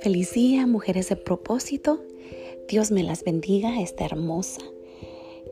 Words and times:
Feliz 0.00 0.32
día, 0.32 0.66
mujeres 0.66 1.08
de 1.08 1.16
propósito. 1.16 2.00
Dios 2.68 2.90
me 2.90 3.02
las 3.02 3.24
bendiga 3.24 3.80
esta 3.80 4.04
hermosa 4.04 4.62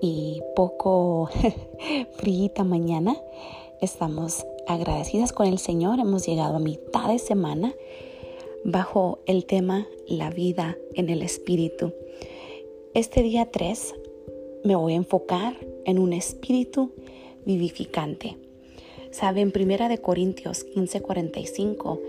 y 0.01 0.43
poco 0.55 1.29
fríita 2.17 2.65
mañana. 2.65 3.17
Estamos 3.81 4.47
agradecidas 4.67 5.33
con 5.33 5.47
el 5.47 5.59
Señor. 5.59 6.01
Hemos 6.01 6.27
llegado 6.27 6.57
a 6.57 6.61
mitad 6.61 7.09
de 7.09 7.19
semana 7.19 7.75
bajo 8.65 9.19
el 9.27 9.45
tema 9.45 9.87
La 10.07 10.31
vida 10.31 10.79
en 10.95 11.11
el 11.11 11.23
Espíritu. 11.23 11.93
Este 12.95 13.23
día 13.23 13.51
3 13.51 13.95
me 14.65 14.77
voy 14.77 14.95
a 14.95 14.97
enfocar 14.97 15.57
en 15.85 15.99
un 15.99 16.13
espíritu 16.13 16.93
vivificante. 17.45 18.37
Saben, 19.17 19.51
Primera 19.51 19.89
de 19.89 19.97
Corintios 19.97 20.67
15:45 20.75 22.03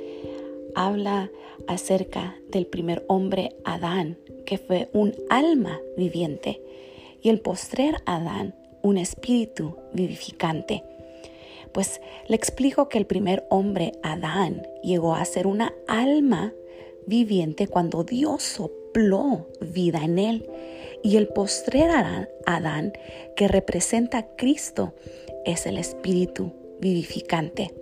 habla 0.75 1.31
acerca 1.65 2.35
del 2.49 2.65
primer 2.65 3.05
hombre 3.07 3.55
Adán, 3.63 4.17
que 4.45 4.57
fue 4.57 4.89
un 4.91 5.15
alma 5.29 5.79
viviente, 5.95 6.61
y 7.21 7.29
el 7.29 7.39
postrer 7.39 7.95
Adán, 8.05 8.55
un 8.81 8.97
espíritu 8.97 9.77
vivificante. 9.93 10.83
Pues 11.71 12.01
le 12.27 12.35
explico 12.35 12.89
que 12.89 12.97
el 12.97 13.05
primer 13.05 13.47
hombre 13.49 13.93
Adán 14.03 14.67
llegó 14.83 15.15
a 15.15 15.23
ser 15.23 15.47
una 15.47 15.73
alma 15.87 16.51
viviente 17.05 17.69
cuando 17.69 18.03
Dios 18.03 18.43
sopló 18.43 19.47
vida 19.61 20.03
en 20.03 20.19
él. 20.19 20.49
Y 21.03 21.15
el 21.15 21.29
postrer 21.29 21.89
Adán, 22.45 22.91
que 23.37 23.47
representa 23.47 24.17
a 24.17 24.35
Cristo, 24.35 24.93
es 25.45 25.65
el 25.67 25.77
espíritu 25.77 26.51
vivificante. 26.79 27.73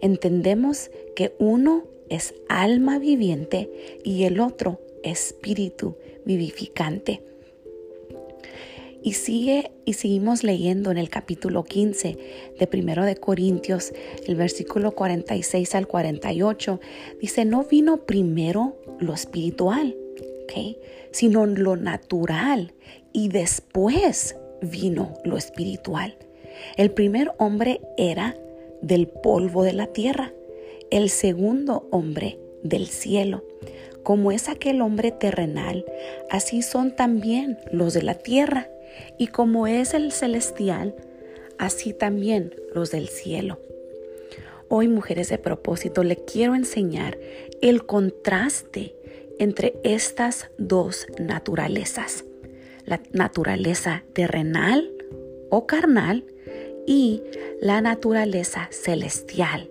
Entendemos 0.00 0.90
que 1.14 1.34
uno 1.38 1.84
es 2.08 2.34
alma 2.48 2.98
viviente 2.98 3.70
y 4.04 4.24
el 4.24 4.40
otro 4.40 4.80
espíritu 5.02 5.96
vivificante. 6.24 7.22
Y 9.02 9.12
sigue 9.12 9.70
y 9.84 9.92
seguimos 9.92 10.42
leyendo 10.42 10.90
en 10.90 10.98
el 10.98 11.08
capítulo 11.08 11.62
15 11.62 12.18
de 12.58 12.66
Primero 12.66 13.04
de 13.04 13.16
Corintios, 13.16 13.92
el 14.26 14.34
versículo 14.34 14.92
46 14.92 15.74
al 15.76 15.86
48, 15.86 16.80
dice, 17.20 17.44
no 17.44 17.62
vino 17.64 17.98
primero 18.04 18.76
lo 18.98 19.14
espiritual, 19.14 19.94
sino 21.10 21.46
lo 21.46 21.76
natural 21.76 22.72
y 23.12 23.28
después 23.28 24.36
vino 24.62 25.14
lo 25.24 25.36
espiritual. 25.36 26.16
El 26.76 26.90
primer 26.90 27.32
hombre 27.38 27.80
era 27.96 28.36
del 28.82 29.08
polvo 29.08 29.64
de 29.64 29.72
la 29.72 29.86
tierra 29.88 30.32
el 30.90 31.10
segundo 31.10 31.88
hombre 31.90 32.38
del 32.62 32.86
cielo. 32.86 33.44
Como 34.02 34.30
es 34.30 34.48
aquel 34.48 34.80
hombre 34.80 35.10
terrenal, 35.10 35.84
así 36.30 36.62
son 36.62 36.94
también 36.94 37.58
los 37.72 37.94
de 37.94 38.02
la 38.02 38.14
tierra, 38.14 38.68
y 39.18 39.26
como 39.26 39.66
es 39.66 39.94
el 39.94 40.12
celestial, 40.12 40.94
así 41.58 41.92
también 41.92 42.54
los 42.72 42.90
del 42.92 43.08
cielo. 43.08 43.58
Hoy, 44.68 44.88
mujeres 44.88 45.28
de 45.28 45.38
propósito, 45.38 46.02
le 46.02 46.16
quiero 46.16 46.54
enseñar 46.54 47.18
el 47.62 47.84
contraste 47.84 48.94
entre 49.38 49.74
estas 49.82 50.50
dos 50.56 51.06
naturalezas, 51.18 52.24
la 52.84 53.00
naturaleza 53.12 54.04
terrenal 54.12 54.90
o 55.50 55.66
carnal 55.66 56.24
y 56.86 57.22
la 57.60 57.80
naturaleza 57.80 58.68
celestial 58.70 59.70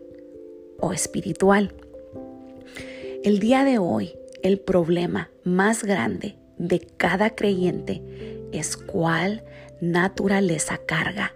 o 0.80 0.94
espiritual. 0.94 1.74
El 3.24 3.40
día 3.40 3.64
de 3.64 3.80
hoy, 3.80 4.16
el 4.44 4.60
problema 4.60 5.32
más 5.44 5.84
grande 5.84 6.36
de 6.58 6.80
cada 6.98 7.32
creyente 7.32 8.04
es 8.52 8.78
cuál 8.78 9.44
naturaleza 9.82 10.80
carga, 10.86 11.34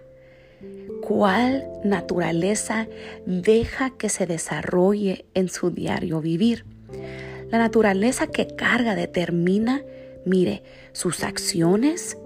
cuál 1.02 1.68
naturaleza 1.84 2.88
deja 3.26 3.90
que 3.96 4.08
se 4.08 4.26
desarrolle 4.26 5.26
en 5.34 5.48
su 5.48 5.70
diario 5.70 6.20
vivir. 6.20 6.64
La 7.50 7.58
naturaleza 7.58 8.28
que 8.28 8.46
carga 8.46 8.94
determina, 8.94 9.82
mire, 10.24 10.62
sus 10.92 11.24
acciones 11.24 12.16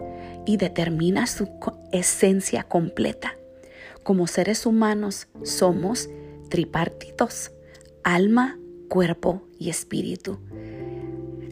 y 0.47 0.59
determina 0.59 1.27
su 1.27 1.49
esencia 1.93 2.65
completa. 2.65 3.39
Como 4.05 4.27
seres 4.27 4.67
humanos 4.67 5.29
somos 5.43 6.09
tripartitos, 6.51 7.53
alma, 8.03 8.59
cuerpo 8.89 9.43
y 9.59 9.71
espíritu. 9.71 10.39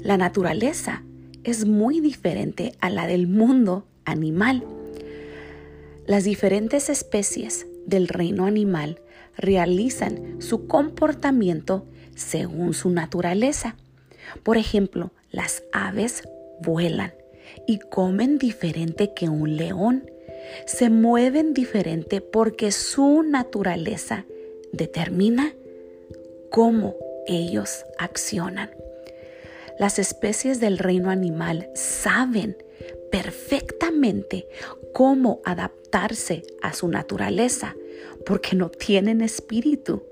La 0.02 0.16
naturaleza 0.16 1.02
es 1.44 1.66
muy 1.66 2.00
diferente 2.00 2.74
a 2.80 2.90
la 2.90 3.06
del 3.06 3.26
mundo 3.26 3.86
animal. 4.04 4.64
Las 6.06 6.24
diferentes 6.24 6.90
especies 6.90 7.66
del 7.86 8.06
reino 8.08 8.44
animal 8.44 9.00
realizan 9.36 10.40
su 10.40 10.66
comportamiento 10.66 11.86
según 12.14 12.74
su 12.74 12.90
naturaleza. 12.90 13.76
Por 14.42 14.58
ejemplo, 14.58 15.12
las 15.30 15.62
aves 15.72 16.22
vuelan 16.60 17.14
y 17.66 17.78
comen 17.78 18.38
diferente 18.38 19.14
que 19.14 19.28
un 19.28 19.56
león. 19.56 20.04
Se 20.66 20.90
mueven 20.90 21.54
diferente 21.54 22.20
porque 22.20 22.72
su 22.72 23.22
naturaleza 23.22 24.26
determina 24.72 25.54
cómo 26.50 26.96
ellos 27.26 27.84
accionan. 27.98 28.70
Las 29.78 29.98
especies 29.98 30.60
del 30.60 30.78
reino 30.78 31.10
animal 31.10 31.68
saben 31.74 32.56
perfectamente 33.10 34.46
cómo 34.92 35.40
adaptarse 35.44 36.42
a 36.62 36.72
su 36.72 36.88
naturaleza 36.88 37.76
porque 38.24 38.56
no 38.56 38.70
tienen 38.70 39.20
espíritu, 39.20 40.02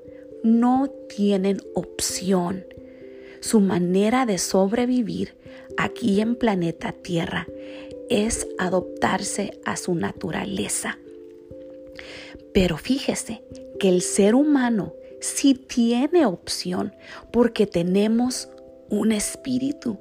no 0.42 0.90
tienen 1.08 1.60
opción. 1.74 2.66
Su 3.40 3.60
manera 3.60 4.26
de 4.26 4.38
sobrevivir 4.38 5.34
aquí 5.76 6.20
en 6.20 6.36
planeta 6.36 6.92
Tierra 6.92 7.46
es 8.10 8.46
adoptarse 8.58 9.58
a 9.64 9.76
su 9.76 9.94
naturaleza. 9.94 10.98
Pero 12.52 12.76
fíjese 12.76 13.42
que 13.78 13.88
el 13.88 14.02
ser 14.02 14.34
humano 14.34 14.92
sí 15.20 15.54
tiene 15.54 16.26
opción 16.26 16.92
porque 17.32 17.66
tenemos 17.66 18.48
un 18.90 19.12
espíritu. 19.12 19.98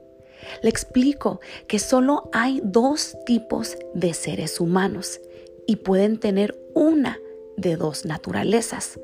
Le 0.63 0.69
explico 0.69 1.39
que 1.67 1.79
solo 1.79 2.29
hay 2.33 2.61
dos 2.63 3.15
tipos 3.25 3.77
de 3.93 4.13
seres 4.13 4.59
humanos 4.59 5.21
y 5.67 5.77
pueden 5.77 6.19
tener 6.19 6.57
una 6.73 7.19
de 7.57 7.75
dos 7.75 8.05
naturalezas. 8.05 8.99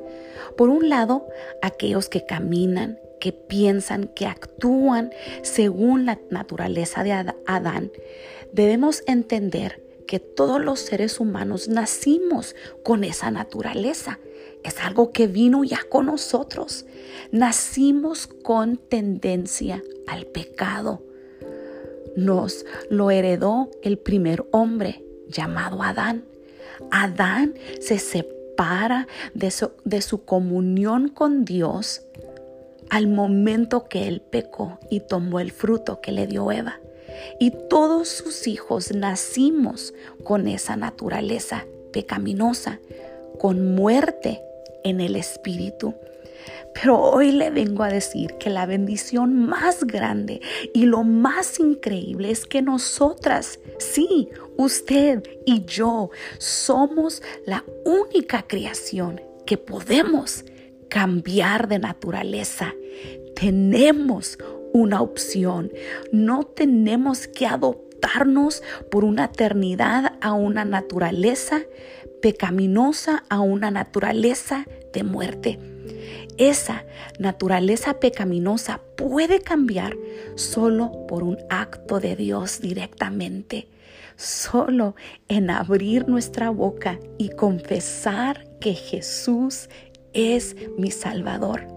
Por 0.58 0.70
un 0.70 0.90
lado, 0.90 1.28
aquellos 1.62 2.10
que 2.10 2.26
caminan, 2.26 3.00
que 3.26 3.32
piensan, 3.32 4.08
que 4.10 4.28
actúan 4.28 5.10
según 5.42 6.06
la 6.06 6.20
naturaleza 6.30 7.04
de 7.04 7.12
Adán, 7.48 7.92
debemos 8.52 9.02
entender 9.08 9.82
que 10.06 10.20
todos 10.20 10.64
los 10.64 10.80
seres 10.80 11.20
humanos 11.20 11.68
nacimos 11.68 12.56
con 12.84 13.04
esa 13.04 13.32
naturaleza 13.32 14.20
es 14.64 14.80
algo 14.80 15.12
que 15.12 15.26
vino 15.26 15.64
ya 15.64 15.80
con 15.90 16.06
nosotros. 16.06 16.86
Nacimos 17.32 18.28
con 18.28 18.78
tendencia 18.78 19.82
al 20.06 20.28
pecado. 20.28 21.02
Nos 22.16 22.64
lo 22.92 23.10
heredó 23.10 23.72
el 23.82 23.98
primer 23.98 24.46
hombre 24.52 25.04
llamado 25.30 25.82
Adán. 25.82 26.26
Adán 26.92 27.56
se 27.82 27.98
separa 27.98 29.08
de 29.34 29.50
su, 29.50 29.72
de 29.84 30.04
su 30.04 30.26
comunión 30.26 31.08
con 31.08 31.44
Dios 31.44 32.04
al 32.90 33.08
momento 33.08 33.86
que 33.86 34.08
él 34.08 34.22
pecó 34.22 34.80
y 34.90 35.02
tomó 35.02 35.40
el 35.40 35.52
fruto 35.52 36.02
que 36.02 36.12
le 36.12 36.28
dio 36.28 36.52
Eva. 36.52 36.80
Y 37.40 37.52
todos 37.70 38.08
sus 38.10 38.48
hijos 38.48 38.94
nacimos 38.94 39.94
con 40.24 40.48
esa 40.48 40.76
naturaleza 40.76 41.66
pecaminosa, 41.92 42.80
con 43.40 43.76
muerte 43.76 44.42
en 44.84 45.02
el 45.02 45.16
Espíritu. 45.16 45.96
Pero 46.74 47.00
hoy 47.00 47.32
le 47.32 47.50
vengo 47.50 47.84
a 47.84 47.90
decir 47.90 48.34
que 48.34 48.50
la 48.50 48.66
bendición 48.66 49.48
más 49.48 49.86
grande 49.86 50.42
y 50.74 50.86
lo 50.86 51.04
más 51.04 51.60
increíble 51.60 52.32
es 52.32 52.46
que 52.46 52.62
nosotras, 52.62 53.60
sí, 53.80 54.30
usted 54.58 55.24
y 55.46 55.64
yo, 55.64 56.10
somos 56.38 57.24
la 57.46 57.64
única 57.86 58.44
creación 58.46 59.22
que 59.46 59.58
podemos 59.58 60.44
cambiar 60.96 61.68
de 61.68 61.78
naturaleza. 61.78 62.74
Tenemos 63.36 64.40
una 64.72 65.02
opción. 65.02 65.70
No 66.14 66.46
tenemos 66.46 67.28
que 67.28 67.46
adoptarnos 67.46 68.64
por 68.90 69.04
una 69.04 69.26
eternidad 69.26 70.14
a 70.22 70.32
una 70.32 70.64
naturaleza 70.64 71.64
pecaminosa 72.22 73.26
a 73.28 73.42
una 73.42 73.72
naturaleza 73.72 74.66
de 74.94 75.04
muerte. 75.04 75.60
Esa 76.38 76.86
naturaleza 77.20 78.00
pecaminosa 78.00 78.80
puede 78.96 79.42
cambiar 79.42 79.98
solo 80.36 80.94
por 81.10 81.24
un 81.24 81.38
acto 81.50 82.00
de 82.00 82.16
Dios 82.16 82.62
directamente, 82.62 83.68
solo 84.16 84.96
en 85.28 85.50
abrir 85.50 86.08
nuestra 86.08 86.52
boca 86.52 87.00
y 87.18 87.32
confesar 87.32 88.48
que 88.62 88.74
Jesús 88.74 89.68
es 90.16 90.56
mi 90.78 90.90
Salvador. 90.90 91.68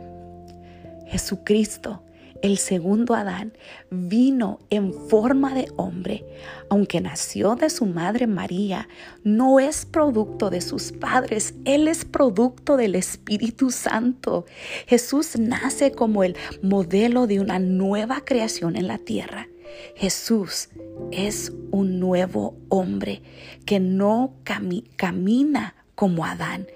Jesucristo 1.06 2.02
el 2.40 2.58
segundo 2.58 3.14
Adán 3.14 3.52
vino 3.90 4.60
en 4.70 4.92
forma 4.92 5.54
de 5.54 5.72
hombre, 5.76 6.24
aunque 6.70 7.00
nació 7.00 7.56
de 7.56 7.68
su 7.68 7.84
madre 7.84 8.28
María, 8.28 8.88
no 9.24 9.58
es 9.58 9.84
producto 9.84 10.48
de 10.48 10.60
sus 10.60 10.92
padres, 10.92 11.54
Él 11.64 11.88
es 11.88 12.04
producto 12.04 12.76
del 12.76 12.94
Espíritu 12.94 13.70
Santo. 13.72 14.46
Jesús 14.86 15.36
nace 15.36 15.90
como 15.90 16.22
el 16.22 16.36
modelo 16.62 17.26
de 17.26 17.40
una 17.40 17.58
nueva 17.58 18.24
creación 18.24 18.76
en 18.76 18.86
la 18.86 18.98
tierra. 18.98 19.48
Jesús 19.96 20.68
es 21.10 21.52
un 21.72 21.98
nuevo 21.98 22.56
hombre 22.68 23.20
que 23.66 23.80
no 23.80 24.34
camina 24.44 25.74
como 25.94 26.24
Adán, 26.24 26.68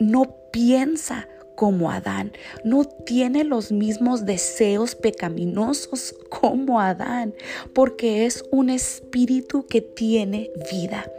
no 0.00 0.36
piensa 0.52 1.28
como 1.54 1.90
Adán, 1.90 2.32
no 2.62 2.84
tiene 2.84 3.42
los 3.42 3.72
mismos 3.72 4.24
deseos 4.24 4.94
pecaminosos 4.94 6.14
como 6.28 6.80
Adán, 6.80 7.34
porque 7.74 8.26
es 8.26 8.44
un 8.52 8.70
espíritu 8.70 9.66
que 9.66 9.80
tiene 9.80 10.50
vida. 10.70 11.10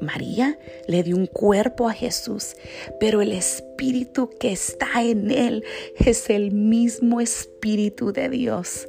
María 0.00 0.58
le 0.88 1.02
dio 1.02 1.16
un 1.16 1.26
cuerpo 1.26 1.88
a 1.88 1.92
Jesús, 1.92 2.56
pero 2.98 3.22
el 3.22 3.32
espíritu 3.32 4.28
que 4.40 4.52
está 4.52 5.02
en 5.02 5.30
él 5.30 5.64
es 5.98 6.30
el 6.30 6.50
mismo 6.50 7.20
espíritu 7.20 8.12
de 8.12 8.28
Dios. 8.28 8.88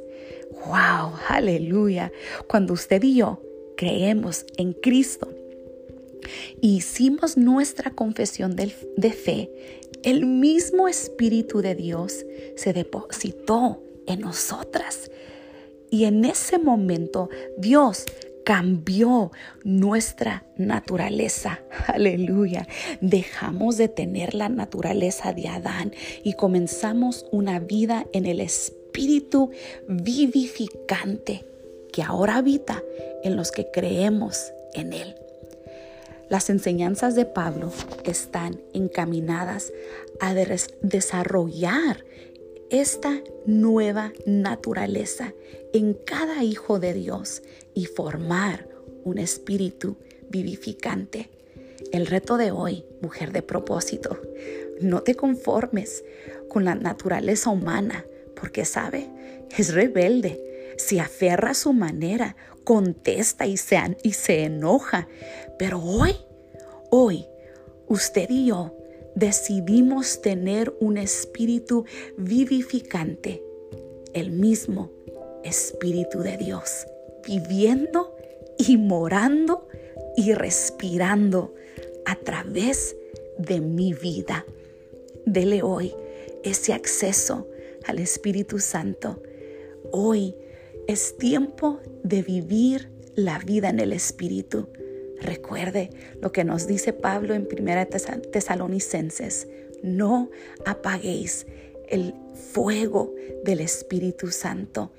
¡Wow! 0.66 1.12
Aleluya. 1.28 2.12
Cuando 2.48 2.74
usted 2.74 3.02
y 3.04 3.14
yo 3.14 3.40
creemos 3.76 4.44
en 4.56 4.72
Cristo, 4.72 5.28
hicimos 6.60 7.36
nuestra 7.36 7.90
confesión 7.90 8.56
de 8.56 9.12
fe, 9.12 9.50
el 10.02 10.26
mismo 10.26 10.88
Espíritu 10.88 11.60
de 11.60 11.74
Dios 11.74 12.24
se 12.56 12.72
depositó 12.72 13.82
en 14.06 14.20
nosotras. 14.20 15.10
Y 15.90 16.04
en 16.04 16.24
ese 16.24 16.58
momento 16.58 17.28
Dios 17.56 18.04
cambió 18.44 19.30
nuestra 19.64 20.46
naturaleza. 20.56 21.60
Aleluya. 21.86 22.66
Dejamos 23.00 23.76
de 23.76 23.88
tener 23.88 24.34
la 24.34 24.48
naturaleza 24.48 25.32
de 25.32 25.48
Adán 25.48 25.92
y 26.24 26.34
comenzamos 26.34 27.26
una 27.30 27.60
vida 27.60 28.06
en 28.12 28.24
el 28.24 28.40
Espíritu 28.40 29.50
vivificante 29.86 31.44
que 31.92 32.02
ahora 32.02 32.36
habita 32.36 32.82
en 33.22 33.36
los 33.36 33.50
que 33.50 33.70
creemos 33.70 34.52
en 34.74 34.92
Él. 34.92 35.14
Las 36.30 36.50
enseñanzas 36.50 37.14
de 37.14 37.24
Pablo 37.24 37.72
están 38.04 38.60
encaminadas 38.74 39.72
a 40.20 40.34
desarrollar 40.34 42.04
esta 42.70 43.22
nueva 43.46 44.12
naturaleza 44.26 45.32
en 45.72 45.94
cada 45.94 46.44
hijo 46.44 46.78
de 46.78 46.92
Dios 46.92 47.42
y 47.74 47.86
formar 47.86 48.68
un 49.04 49.18
espíritu 49.18 49.96
vivificante. 50.28 51.30
El 51.92 52.06
reto 52.06 52.36
de 52.36 52.50
hoy, 52.50 52.84
mujer 53.00 53.32
de 53.32 53.40
propósito, 53.40 54.20
no 54.82 55.02
te 55.02 55.14
conformes 55.14 56.04
con 56.50 56.66
la 56.66 56.74
naturaleza 56.74 57.48
humana, 57.48 58.04
porque 58.36 58.66
sabe, 58.66 59.08
es 59.56 59.72
rebelde, 59.72 60.47
se 60.78 61.00
aferra 61.00 61.50
a 61.50 61.54
su 61.54 61.72
manera, 61.72 62.36
contesta 62.64 63.46
y 63.46 63.56
se, 63.56 63.78
y 64.02 64.12
se 64.12 64.44
enoja. 64.44 65.08
Pero 65.58 65.82
hoy, 65.82 66.14
hoy, 66.90 67.26
usted 67.88 68.30
y 68.30 68.46
yo 68.46 68.74
decidimos 69.14 70.22
tener 70.22 70.74
un 70.80 70.96
espíritu 70.96 71.84
vivificante, 72.16 73.42
el 74.14 74.30
mismo 74.30 74.90
Espíritu 75.44 76.20
de 76.20 76.36
Dios, 76.36 76.86
viviendo 77.26 78.16
y 78.58 78.76
morando 78.76 79.68
y 80.16 80.32
respirando 80.34 81.54
a 82.04 82.16
través 82.16 82.96
de 83.38 83.60
mi 83.60 83.94
vida. 83.94 84.44
Dele 85.26 85.62
hoy 85.62 85.94
ese 86.42 86.72
acceso 86.72 87.48
al 87.86 87.98
Espíritu 87.98 88.58
Santo. 88.58 89.22
Hoy 89.92 90.34
es 90.88 91.18
tiempo 91.18 91.80
de 92.02 92.22
vivir 92.22 92.90
la 93.14 93.38
vida 93.38 93.68
en 93.68 93.78
el 93.78 93.92
Espíritu. 93.92 94.70
Recuerde 95.20 95.90
lo 96.22 96.32
que 96.32 96.44
nos 96.44 96.66
dice 96.66 96.94
Pablo 96.94 97.34
en 97.34 97.46
1 97.46 97.86
Tesalonicenses. 98.32 99.46
No 99.82 100.30
apaguéis 100.64 101.46
el 101.90 102.14
fuego 102.52 103.14
del 103.44 103.60
Espíritu 103.60 104.30
Santo. 104.30 104.90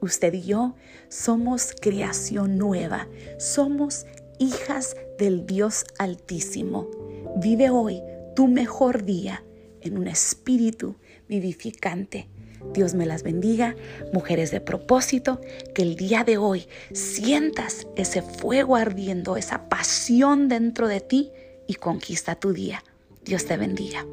Usted 0.00 0.32
y 0.32 0.42
yo 0.42 0.76
somos 1.08 1.74
creación 1.78 2.56
nueva, 2.56 3.06
somos 3.38 4.06
hijas 4.38 4.96
del 5.18 5.44
Dios 5.44 5.84
Altísimo. 5.98 6.88
Vive 7.36 7.68
hoy 7.68 8.00
tu 8.34 8.48
mejor 8.48 9.04
día 9.04 9.44
en 9.82 9.98
un 9.98 10.06
espíritu 10.06 10.96
vivificante 11.28 12.28
Dios 12.72 12.94
me 12.94 13.06
las 13.06 13.22
bendiga, 13.22 13.76
mujeres 14.12 14.50
de 14.50 14.60
propósito, 14.60 15.40
que 15.74 15.82
el 15.82 15.96
día 15.96 16.24
de 16.24 16.38
hoy 16.38 16.66
sientas 16.92 17.86
ese 17.96 18.22
fuego 18.22 18.76
ardiendo, 18.76 19.36
esa 19.36 19.68
pasión 19.68 20.48
dentro 20.48 20.88
de 20.88 21.00
ti 21.00 21.30
y 21.66 21.74
conquista 21.74 22.34
tu 22.34 22.52
día. 22.52 22.82
Dios 23.24 23.46
te 23.46 23.56
bendiga. 23.56 24.04